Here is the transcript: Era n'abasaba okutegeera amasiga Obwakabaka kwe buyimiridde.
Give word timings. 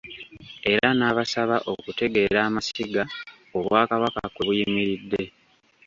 Era 0.71 0.87
n'abasaba 0.97 1.57
okutegeera 1.71 2.39
amasiga 2.47 3.01
Obwakabaka 3.57 4.21
kwe 4.33 4.43
buyimiridde. 4.47 5.23